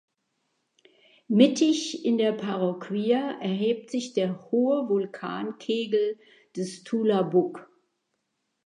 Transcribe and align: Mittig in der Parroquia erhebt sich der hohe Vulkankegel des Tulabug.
Mittig 1.27 2.03
in 2.03 2.17
der 2.17 2.31
Parroquia 2.31 3.39
erhebt 3.39 3.91
sich 3.91 4.13
der 4.13 4.49
hohe 4.49 4.89
Vulkankegel 4.89 6.17
des 6.55 6.83
Tulabug. 6.83 7.69